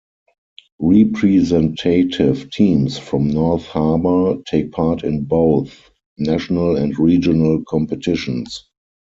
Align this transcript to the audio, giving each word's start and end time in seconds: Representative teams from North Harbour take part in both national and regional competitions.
Representative 0.79 2.49
teams 2.49 2.97
from 2.97 3.27
North 3.27 3.65
Harbour 3.67 4.41
take 4.47 4.71
part 4.71 5.03
in 5.03 5.25
both 5.25 5.91
national 6.17 6.75
and 6.77 6.97
regional 6.97 7.63
competitions. 7.65 8.63